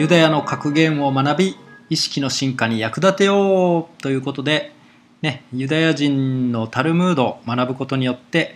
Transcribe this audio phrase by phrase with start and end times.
[0.00, 1.56] ユダヤの格言を学び
[1.90, 4.72] 意識の進化に役立てようということで、
[5.20, 8.54] ね、ユダヤ人のタルムードを学ぶことによって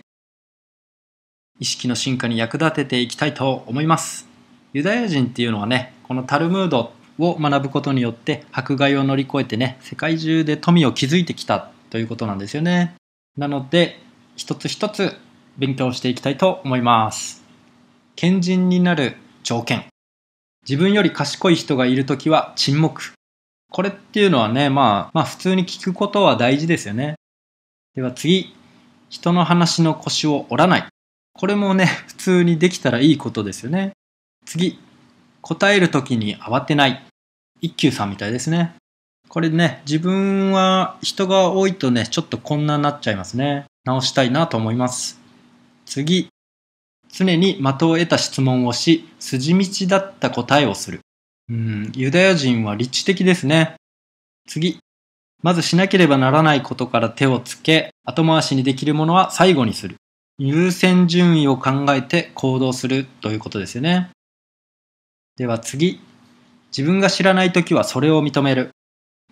[1.60, 4.26] 意識の進化に役立てていきたいと思います。
[4.72, 12.94] ユダヤ人っていうのはねこのタルムードを学ぶことによって迫害を乗り越えてね世界中で富を築いてきたということなんですよね。
[13.36, 14.00] なので
[14.34, 15.12] 一つ一つ
[15.58, 17.44] 勉強していきたいと思います。
[18.16, 19.84] 賢人になる条件。
[20.68, 23.14] 自分より賢い人がいるときは沈黙
[23.74, 27.16] これっていうのはね、まあ、まあ普通に聞くことは大事ですよね。
[27.96, 28.54] では次、
[29.10, 30.86] 人の話の腰を折らない。
[31.32, 33.90] これもね、普通にできたらいいことですよね。
[34.46, 34.78] 次、
[35.40, 37.04] 答えるときに慌てない。
[37.60, 38.76] 一休さんみたいですね。
[39.28, 43.64] これね、自分は人が多いとね、ちょっとこんなになっちゃいますね。
[43.84, 45.18] 直したいなと思います。
[45.84, 46.28] 次、
[47.16, 51.00] 常に的を得た質問をし、筋道だった答えをする。
[51.48, 53.76] うん、ユダヤ人は立地的ですね。
[54.48, 54.80] 次。
[55.40, 59.96] まずしなければならないことから手をつけ、後回しにできるものは最後にする。
[60.38, 64.10] 優先順位を考えて行動するということですよね。
[65.36, 66.00] では次。
[66.76, 68.70] 自分が知らないときはそれを認める。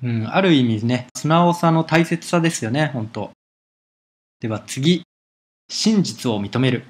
[0.03, 3.31] うん、ある意味ね、素直さの大切さですよね、本当
[4.39, 5.03] では次。
[5.69, 6.85] 真実を認める。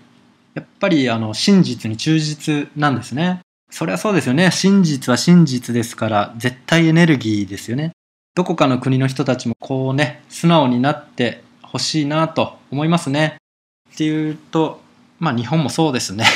[0.55, 3.41] やっぱりあの真実に忠実なんですね。
[3.71, 4.51] そりゃそうですよね。
[4.51, 7.93] 真実は真実ですから、絶対エネルギーですよね。
[8.35, 13.37] どこかの国の人たちもこうね、素直になってほしいなと思いますね。
[13.95, 14.81] っていうと、
[15.19, 16.27] まあ日本もそうですね。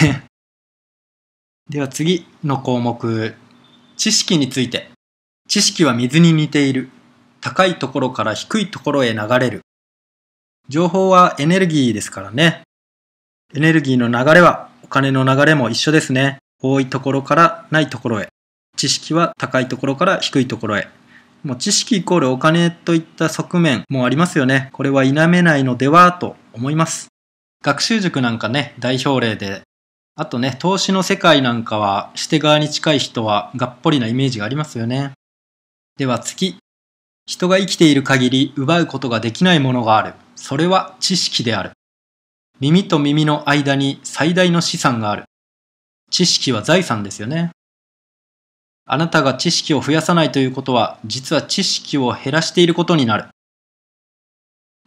[1.69, 3.35] では次の項目。
[3.97, 4.91] 知識について。
[5.49, 6.91] 知識は水に似ている。
[7.43, 9.61] 高いところから低いところへ流れる。
[10.69, 12.63] 情報はエネルギーですからね。
[13.55, 16.39] エネルギーの流れはお金の流れも一緒ですね。
[16.63, 18.29] 多いところからないところへ。
[18.77, 20.89] 知識は高いところから低いところへ。
[21.43, 24.71] もう知識イコールお金といった側面もありますよね。
[24.73, 27.09] これは否めないのではと思います。
[27.63, 29.63] 学習塾なんかね、代表例で。
[30.17, 35.13] あとね、投資の世界なんかは、して側に近い人はがっぽりなイメージがありますよね。
[35.97, 36.57] では次。
[37.27, 40.15] 人が生きている限り奪うことができないものがある。
[40.35, 41.76] それは知識である。
[42.61, 45.25] 耳と耳の間に最大の資産がある。
[46.11, 47.51] 知識は財産ですよね。
[48.87, 53.27] あなたが知識を増やさないということは、実は知識を減らしていることになる。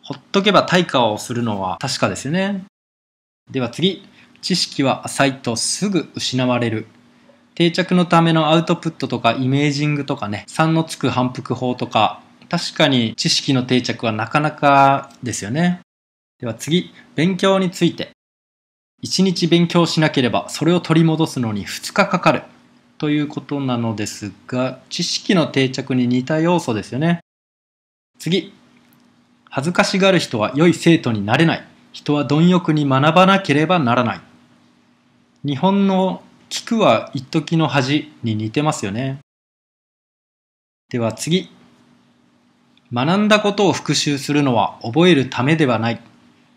[0.02, 2.66] ほっとけば対価をするのは確かですよね。
[3.52, 4.08] では次。
[4.41, 6.88] 知識は浅いとすぐ失われる。
[7.56, 15.81] 定着のためのアウトプットとかイメージングとかね、3のつく反復法とか、確かに知識の定着はなかなかですよね。
[16.40, 18.12] では次、勉強について。
[19.04, 22.44] 1日勉強しなければそれを取り戻すのに2日かかる。
[22.98, 27.22] ということなのですが知識の定着に似た要素ですよね。
[28.20, 28.54] 次。
[29.50, 31.68] 恥ずかしがる人は良い生徒になれない。
[31.92, 34.22] 人は貪欲に学ばなければならない。
[35.46, 39.20] 日本の聞くは一時の恥に似てますよね。
[40.90, 41.50] では次。
[42.92, 46.02] 学んだことを復習するのは覚えるためではない。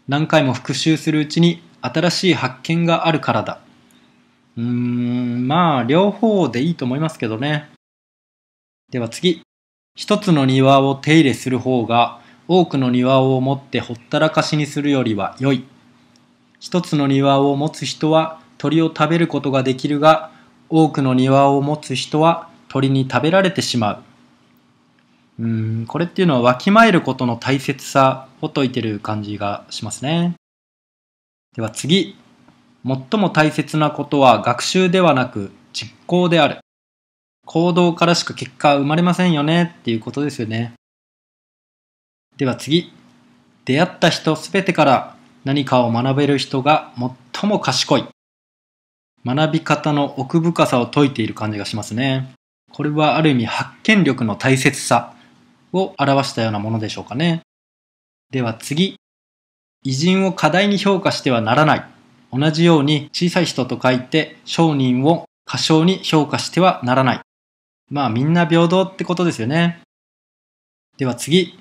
[0.09, 3.61] 何回も復習するうちに新しい発見があるからだ。
[4.57, 7.71] うーん、まあ、両方でいいと思いますけどね。
[8.91, 9.43] では次。
[9.95, 15.65] 一つの庭を手入れする方が、多くの庭を持ってほったらかしにするよりは良い。
[16.61, 20.31] 一つの庭を持つ人は鳥を食べることができるが、
[20.69, 24.03] 多くの庭を持つ人は鳥に食べられてしまう。
[25.41, 30.35] うん、これっていうのはわきまえることの大切さを説いてる感じがしますね。
[31.57, 32.17] では次。
[32.85, 36.59] 最も大切なことは学習ではなく実行である。
[37.47, 40.75] 行動からしか結果は生まれませんよねっていうことですよね。
[42.37, 42.93] では次。
[43.65, 46.93] 出会った人すべてから何かを学べる人が
[47.33, 48.05] 最も賢い。
[49.25, 52.33] 学び方の奥深さを説いている感じがしますね。
[52.73, 55.15] これはある意味発見力の大切さ
[55.73, 57.43] を表したようなものでしょうかね。
[58.33, 58.97] では次。
[59.85, 61.85] 偉人を過大に評価してはならない。
[62.33, 67.21] 同じように小さい人と書いて商人を過小に評価してはならない。
[67.91, 69.83] まあみんな平等ってことですよね。
[70.97, 71.59] では次。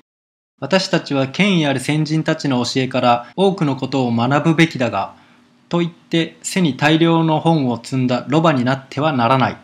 [0.60, 5.14] 私たちは権威ある先人たちの教えから多くのことを学ぶべきだが、
[5.68, 9.58] と言って背に大量の本を積んだロバになってはならない。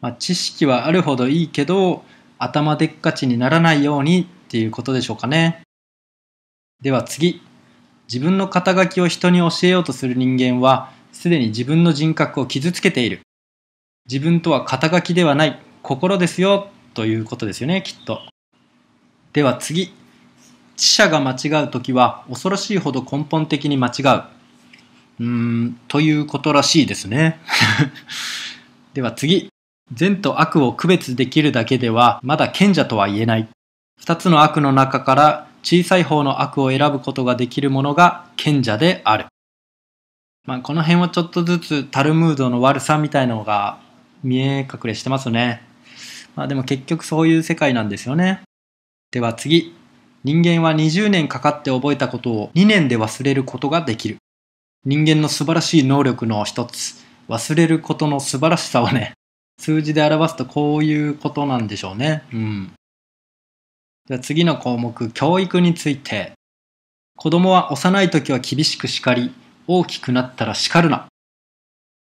[0.00, 2.04] まあ、知識はあるほどいいけど、
[2.38, 5.62] 頭でっかちにならないようにっていうことでしょうかね。
[6.82, 7.42] では次。
[8.08, 13.20] 自分の肩書きを人に教えようとする人間は、すでに自分の人格を傷つけている。
[14.08, 18.20] 自分とは肩書きではない心ですよということですよね、きっと。
[19.34, 19.92] では次。
[20.76, 24.04] 知者が間違うときは恐ろしいほど根本的に間違う。
[25.20, 27.38] うーん、ということらしいですね。
[28.94, 29.50] では次。
[29.92, 33.48] 善と悪を区別できるだけではまだ賢者とは言えない。
[33.98, 39.26] 二つの悪の中から小さい方の悪を選ぶことができるものが賢者である。
[40.46, 43.78] まあ、この辺はちょっとずつタルムードの悪さみたいなのが
[44.22, 45.62] 見え隠れしてますね。
[46.34, 48.42] まあでも結局そういう世界なんですよね。
[49.10, 49.74] では次。
[50.22, 54.18] 人間は20年かかって覚えたことを2年で忘れることができる。
[54.84, 59.12] 人間の素晴らしい能力の一つ、忘れることの素晴らしさをね、
[59.58, 62.22] 数字で表すとこういうことなんでしょうね。
[62.32, 62.72] うん。
[64.10, 66.32] では次の項目、教育について。
[67.16, 69.32] 子供は幼い時は厳しく叱り、
[69.68, 71.06] 大きくなったら叱るな。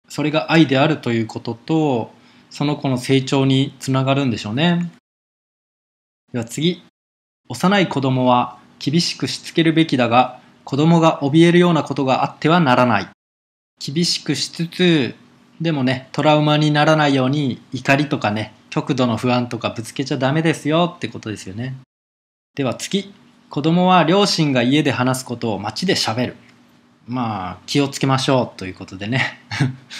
[0.08, 2.10] それが愛であるということと、
[2.48, 4.90] その子の成長につながるんでしょうね。
[6.32, 6.82] では次。
[7.50, 13.08] 幼い子供は厳しくしつけるべきだが、子供が怯えるようなことがあってはならない。
[13.84, 15.14] 厳しくしつつ、
[15.60, 21.76] でもね、トラウマにならないように怒りとかね、極度の不安とかぶつけちゃダメですよってことですよね。
[22.58, 23.14] では次。
[23.50, 26.36] 子供は両親が家で話すことを街で喋る。
[27.06, 29.38] まあ、気をつけましょうということでね。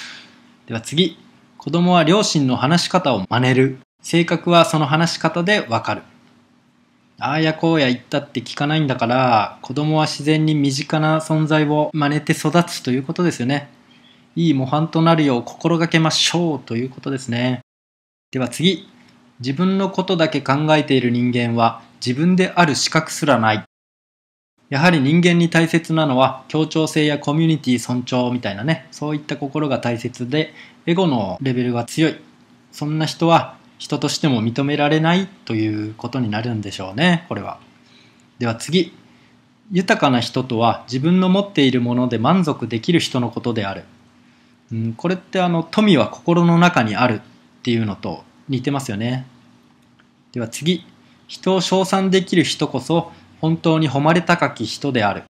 [0.67, 1.17] では次。
[1.57, 3.79] 子供は両親の話し方を真似る。
[4.03, 6.03] 性格はその話し方でわかる。
[7.21, 13.71] ああやこうや言ったって聞かないんだから、子供は自然に身近な存在を真似て育つということですよね。
[14.35, 17.61] いい模範となるよう心がけましょうということですね。
[18.33, 18.89] では次。
[19.39, 23.65] 自分のことだけ考えている人間は自分である資格すらない。
[24.71, 30.53] やはり人間に大切なのは協調性やコミュニティ尊重みたいなね、そういった心が大切で、
[30.87, 32.17] エゴのレベルが強い。
[32.73, 37.59] そんな人は人としても認められないということになるんでしょうねこれは。
[38.39, 38.93] では次。
[39.71, 43.85] 豊かな人とは自分の持っているもので満足できる人のことである、
[44.73, 47.21] うん、これってあの富は心の中にあるっ
[47.63, 49.27] ていうのと似てますよね。
[50.33, 50.87] では次。
[51.29, 55.23] 人を称賛できる人こそ本当に誉れ高き人である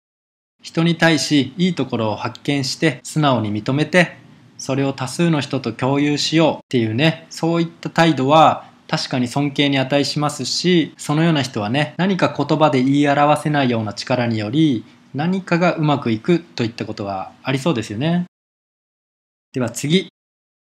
[0.62, 4.16] 人に対しいいところを発見して素直に認めて
[4.58, 14.84] それを多数の人と共有しようっていうね、そういった態度は確かに尊敬に値しますし、そのような人はね、何か言葉で言い表せないような力により、
[15.14, 18.26] 何かがうまくいくといったことがありそうですよね。
[19.52, 20.08] では次。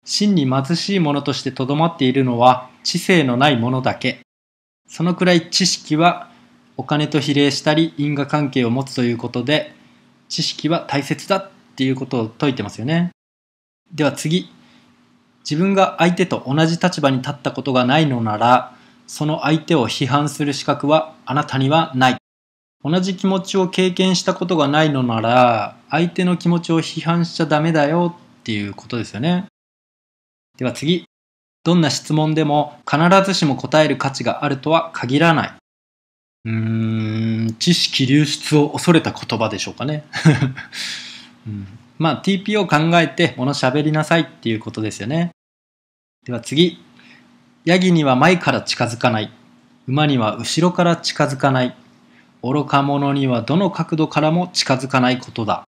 [0.06, 4.20] 真に貧しいものとしてとどまっているのは知性のないものだけ。
[4.88, 6.30] そのくらい知識は
[6.78, 9.74] お金と比例したり因果関係を持つということで、
[10.30, 13.12] 知識は大切だっていうことを説いてますよね。
[13.92, 14.50] では次。
[15.50, 18.76] 自分が相手と同じ立場に立ったことがないのなら、
[19.08, 22.18] その相手を批判する資格はあなたにはない。
[22.84, 29.46] 同じ気持ちを経験したことがないのなら、相手の気持ちを批判しちゃダメだよっていうことですよね。
[30.58, 31.06] では次。
[31.64, 35.54] どんな質問でも必ずしも答える価値があるとは限らない。
[36.46, 40.06] うーん、知識流出を恐れた言葉でしょうかね。
[41.48, 41.68] うん
[42.00, 45.32] まあ TP を考えて物喋りなさいっていうことですよね。
[46.26, 46.84] では次。
[47.66, 49.32] ヤギには前から近づかない。
[49.88, 51.76] 馬には後ろから近づかない。
[52.42, 55.64] 愚か者にはどの角度からも近づかないことだ。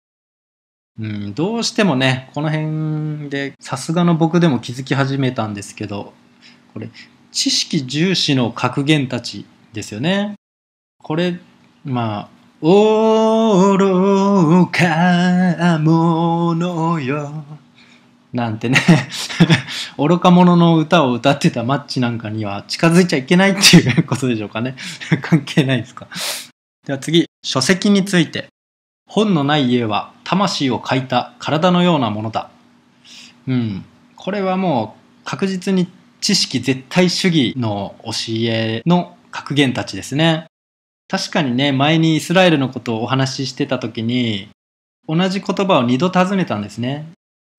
[1.01, 6.13] うん、どうしてもね、この辺でさすがの僕でも気づき始めたんですけど、
[6.75, 6.91] これ、
[7.33, 10.35] 知識重視の格言たちですよね。
[11.03, 11.41] これ、
[11.87, 12.29] まあ、
[12.61, 12.69] 愚
[14.71, 17.45] か者よ。
[18.35, 18.79] なんてね
[19.99, 24.77] 愚か者の歌を歌ってたマッチなんかには近づいちゃいけないっていうことでしょうかね。
[25.23, 26.09] 関係ないですか。
[26.87, 28.49] では次、書籍について。
[29.11, 32.51] 本のない家は魂を欠いた体のようなものだ。
[33.49, 33.85] うん。
[34.15, 35.89] これはもう確実に
[36.21, 38.13] 知識絶対主義の教
[38.45, 40.47] えの格言たちですね。
[41.09, 44.51] 確かにね、前にイスラエルのことをお話ししてた時に、
[45.09, 47.11] 同じ言葉を二度尋ねたんですね。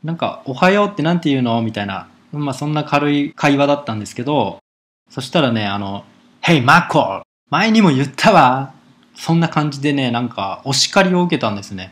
[0.01, 4.59] なんか、おはようって何て言うのみたいな、まあそんな軽い会話だったんですけど、
[5.09, 6.05] そしたらね、あの、
[6.41, 8.73] Hey, マコ前にも言ったわ
[9.13, 11.91] そんな感じでね、なんか、お叱りを受けたんですね。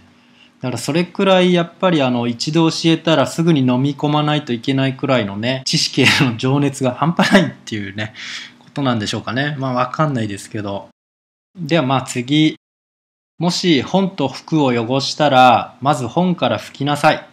[0.61, 8.13] だからそれくらいやっぱりあの一度教えたらすぐに飲み込まないといけないくらいのね、知識への情熱が半端ないっていうね、
[8.59, 9.55] ことなんでしょうかね。
[9.57, 10.89] まあわかんないですけど。
[11.57, 12.55] ではまあ次。
[13.37, 17.25] もし本と服を汚したら、まず本から拭きなさい。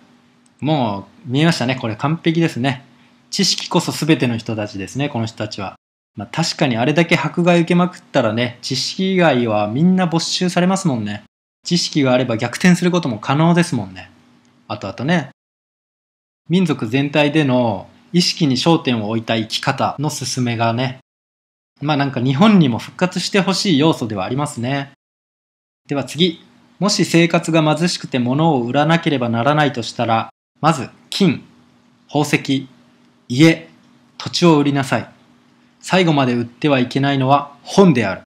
[0.61, 1.75] もう見えましたね。
[1.75, 2.85] これ完璧ですね。
[3.31, 5.75] 知識こそ全ての人たちですね、この人たちは。
[6.15, 11.25] まあ、確かにあれだけ迫害受けまくったらね、知識以外はみんな没収されますもんね。
[11.67, 14.11] 知識があれば逆転することも可能ですもんね。
[14.69, 15.31] あとあとね、
[16.49, 21.01] 民族全体での意識に焦点を置いた生き方の進めがね、
[21.83, 24.93] まあなんか日本にも復活してほしい要素ではありますね。
[25.89, 26.43] では次。
[26.79, 30.29] もし生活が貧しくて物を売らなければならないとしたら、
[30.61, 31.43] まず金、
[32.07, 32.69] 宝石、
[33.29, 33.69] 家、
[34.19, 35.11] 土地を売りなさい。
[35.81, 38.26] 最後まで売ってはいけないのは本である。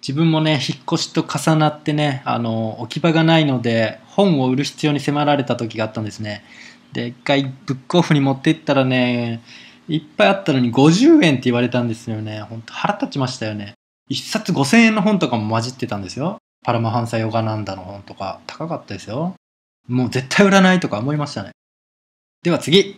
[0.00, 6.42] 自分もね、引っ越しと重なってね、あの、置き場がないので、本を売る必要に迫られた時があったんですね。
[6.92, 9.42] で、一回ブックオフに持って行ったらね、
[9.88, 12.40] いっぱいあったのに50円って言われたんですよね。
[12.40, 13.74] ほんと腹立ちましたよね。
[14.08, 16.38] 一冊5000円の本とかも混じってたんですよ。
[16.64, 19.34] パラマハンサヨガナンダの本とか高かったですよ。
[19.88, 21.50] もう絶対売らないとか思いましたね。
[22.42, 22.96] では次。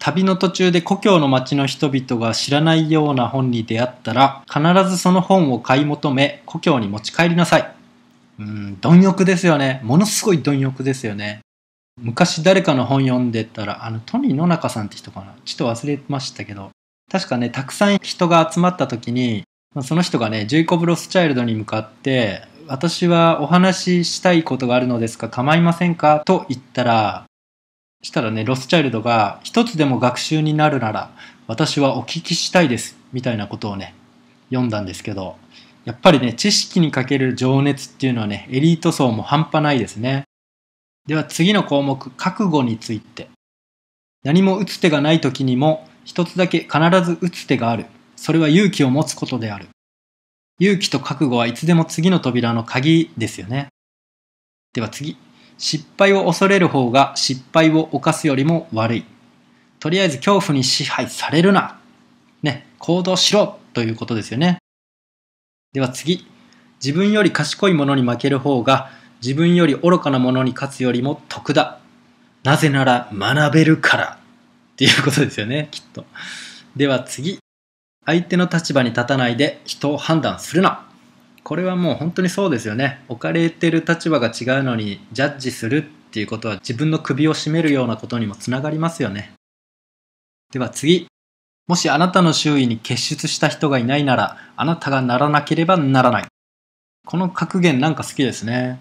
[0.00, 7.74] 旅の途中で故郷の町の人々が知らないような本に出会ったら、必ずその本を買い求め、故郷に持ち帰りなさい。
[8.38, 9.82] うん、貪欲ですよね。
[9.84, 11.40] ものすごい貪欲ですよね。
[12.00, 15.34] 昔誰かの本読んでたら、あの、トニー野中さんって人かな？
[15.44, 16.70] ちょっと忘れましたけど、
[17.12, 19.42] 確かね、たくさん人が集まった時に、
[19.82, 26.22] その人がね、ジェイコブ・ロスチャイルドに向かって、私はお話ししたいことがあるのですが構いませんか？
[26.24, 27.24] と言ったら、
[28.02, 31.10] したらね、ロスチャイルドが一つでも学習になるなら
[31.46, 33.94] 私はお聞きしたいですみたいなことをね、
[34.48, 35.36] 読んだんですけど、
[35.84, 40.24] やっぱりね、知識にかける情熱っていうのはね、エリート層も半端ないですね。
[41.06, 43.28] では次の項目、覚悟について。
[44.22, 47.86] 何も打つ手がない時にも一つだけ必ず打つ手がある。
[48.16, 49.68] それは勇気を持つことである。
[50.58, 53.68] 勇気と覚悟はいつでも次の扉の鍵ですよね。
[54.74, 55.16] では次。
[55.60, 59.04] 失敗を恐れる方が失敗を犯すよりも悪い。
[59.78, 61.78] とりあえず恐怖に支配されるな。
[62.42, 64.58] ね、行動しろということですよね。
[65.74, 66.26] では次。
[66.82, 68.90] 自分より賢い者に負ける方が
[69.22, 71.78] 自分より愚かな者に勝つよりも得だ。
[72.42, 74.18] なぜなら学べるから。
[74.72, 76.06] っていうことですよね、きっと。
[76.74, 77.38] では次。
[78.06, 80.89] 相手の立場に立たないで人を判断するな。
[81.50, 83.02] これはもう本当にそうですよね。
[83.08, 89.32] 置かれてる立場が違うのにジャッジするっていうことは自分の首を絞めるようなことにもつながりますよね。
[90.52, 91.08] では次。
[91.66, 96.26] もしあなたの周囲に結出した人がいないなら、あなたがならなければならない。
[97.04, 98.78] この格言なんか好きですね。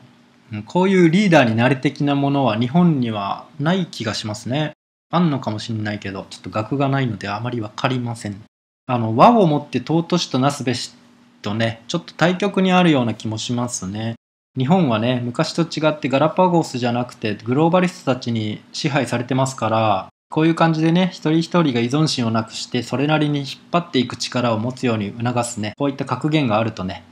[0.67, 4.73] こういうリーダーになれ的なものは日本にはない気がしますね。
[5.09, 8.39] あんのかもしんないけど、ちょっと額がないのであまりわかりません。
[8.85, 10.93] あの、和をもって尊しとなすべし
[11.41, 14.15] とね、ちょっと対極にあるような気もしますね。
[14.57, 27.03] 日本はね、昔と違ってガラパゴスじゃなくてグローバリストたちに支配されてますから、こういう感じでね、一人一人が依存心をなくして、それなりに引っ張っていく力を持つように促すね、こういった格言があるとね、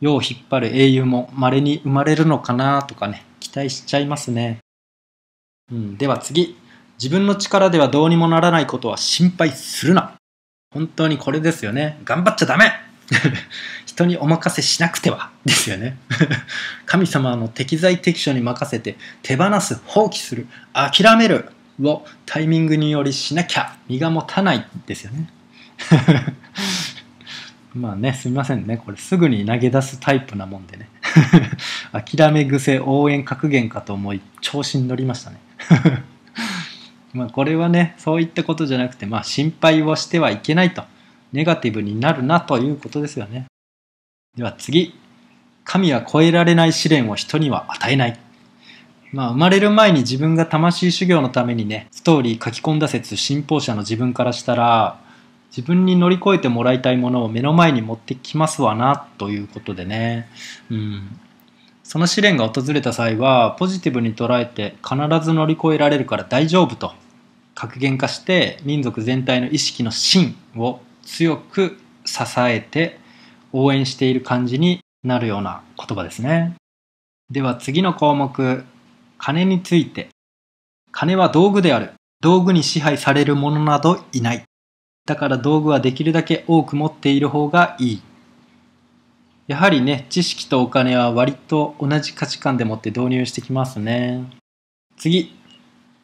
[0.00, 4.58] 世を引っ張る英雄も稀に生まれるのかなとかね、期待しちゃいますね。
[5.70, 6.56] うん、では次。
[7.02, 10.14] 自分の力ではどうにもならないことは心配するな。
[10.72, 12.00] 本当にこれですよね。
[12.04, 12.70] 頑張っちゃダメ
[13.86, 15.96] 人にお任せしなくてはですよね。
[16.86, 21.50] 神様の適材適所に任せて手放す放棄する諦める
[21.82, 25.28] をタイミングによりしなきゃ身が持たないですよね。
[27.74, 28.76] まあねすみませんね。
[28.76, 30.88] これすぐに投げ出すタイプなもんでね。
[31.92, 35.38] 諦め癖応援格言かと思い調子に乗りましたね。
[37.14, 40.84] まあこれはねそういったことじゃなくてまあ心配をしてはいけないと。
[41.32, 43.46] ネガティブになるなということですよね。
[44.36, 44.94] では次。
[45.64, 48.18] 神は超えられない試練を人には与えない。
[49.12, 55.00] まあ、生まれる前に自分が魂修行のためにね、ストーリー書き込んだ説、信奉者の自分からしたら、
[55.54, 60.28] 自分に乗り越えてもらいたいものを目の前に持ってきますわな、ということでね。
[60.70, 61.20] うん。
[61.84, 66.92] その試練が訪れた際は、ポジティブに捉えて必ず乗り越えられるから大丈夫と
[67.54, 72.98] 格言化して民族全体の意識の芯を強く支えて
[73.52, 76.54] 応援している感じになるような言葉ですね。
[77.30, 78.64] では次の項目、
[79.18, 80.08] 金について。
[80.90, 81.92] 金は道具である。
[82.20, 84.44] 道具に支配される者などいない。
[85.06, 88.02] だから道具はできるだけ多く持っている方がいい。
[89.48, 94.24] やはりね、知識とお金は割と同じ価値観でもって導入してきますね。
[94.96, 95.34] 次。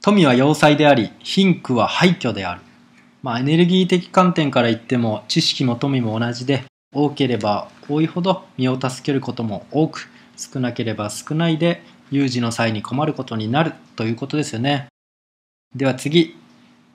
[0.01, 2.61] 富は要塞であり、貧苦は廃墟である。
[3.23, 14.87] まあ、エネルギー的観点から言っても知識も富も同じで多ければ多いほど身を助けることも多く少なければ少ないで有事の際に困ることになるということですよね
[15.75, 16.37] では次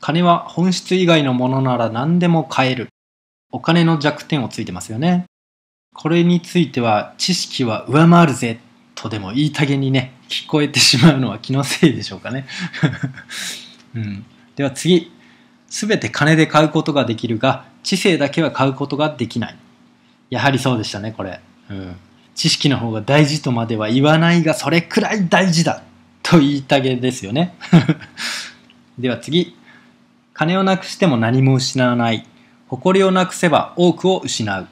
[0.04, 2.90] 金は本質以外のものなら何でも買える。
[3.54, 5.24] お金の弱点をついてますよね。
[5.96, 8.60] これについては、知識は上回るぜ、
[8.96, 12.46] とでも言いたげにね、聞こえてしまうのは気のせいでしょうかね。
[13.96, 14.26] うん、
[14.58, 15.10] では次。
[15.74, 19.58] すべて金で買うことができるが、知性だけは買うことができない。
[20.30, 21.40] やはりそうでしたね、これ。
[21.68, 21.96] うん、
[22.36, 25.82] 知識の方が大事とまでは言わないが、それくらい大事だ
[26.22, 27.56] と言いたげですよね。
[29.00, 29.56] では次。
[30.36, 32.24] 金をなくしても何も失わない。
[32.68, 34.68] 誇りをなくせば多くを失う。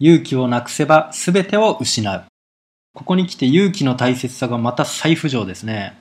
[0.00, 2.24] 勇気をなくせば全てを失う。
[2.94, 5.94] ここに来て勇気の大切さがまた再浮上ですね。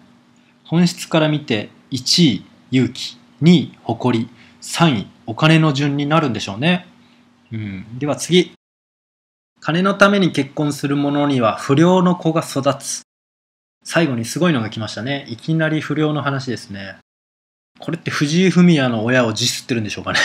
[0.63, 4.29] 本質から見て1位勇気、2位誇り、
[4.62, 6.88] 3位お金の順になるんでしょうね。
[7.51, 8.53] うん、では次。
[9.60, 13.01] 金のために結婚する者には不良の子が育つ。
[13.83, 15.25] 最後にすごいのが来ましたね。
[15.29, 16.98] いきなり不良の話ですね。
[17.79, 20.19] これって藤井フミヤの親を実ってるんでしょうかね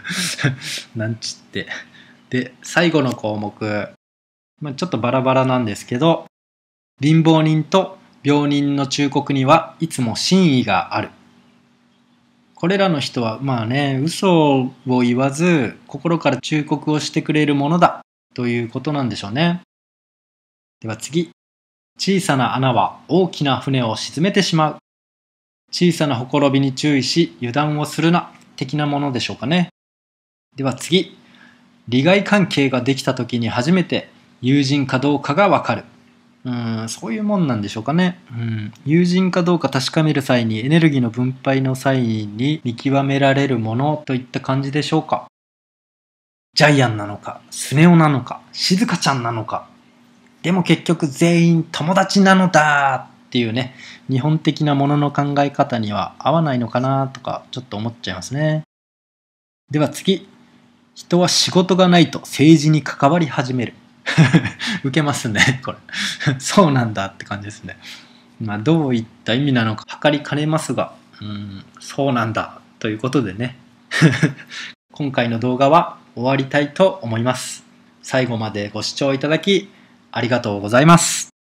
[0.94, 1.68] なんちって。
[2.28, 3.90] で、最後の項目。
[4.60, 6.26] まあ、ちょっとバラバラなんですけど、
[7.00, 11.10] 貧乏人と病人の忠告にはいつも真意がある。
[12.56, 18.00] これらの人はまあね、嘘を言わず心から忠告をしてくれるものだ
[18.34, 19.60] ということなんでしょうね。
[20.80, 21.30] では次。
[21.98, 24.76] 小さな穴は大きな船を沈めてしまう。
[25.70, 29.68] 小さなほころびに注意し油断をするな的なものでしょうかね。
[30.56, 31.18] では次。
[31.88, 34.08] 利害関係ができた時に初めて
[34.40, 35.84] 友人かどうかがわかる。
[36.46, 38.20] うん、そういうもんなんでしょうかね。
[38.30, 45.26] うん、友人かどうか確かめる際にエネルギーの分配の際に見極められるものといった感じでしょうか。
[46.54, 49.68] ジャイアンなのか、スネ夫なのか、静香ちゃんなのか。
[50.42, 53.74] でも結局全員友達なのだっていうね、
[54.08, 58.62] 日本的なものの考え方には合わないのかなとかちょっと思っちゃいますね。
[59.72, 60.28] では次。
[60.94, 63.74] 人は仕事がないと政治に関わり始める。
[64.84, 65.78] 受けますね、これ。
[66.38, 67.78] そうなんだって感じですね。
[68.40, 73.56] まあ、どういった意味なのか測りかねますが、うん、そうなんだということでね。
[74.92, 77.64] 今回の動画は終わりたいと思います。
[78.02, 79.70] 最後までご視聴いただき
[80.12, 81.35] ありがとうございます。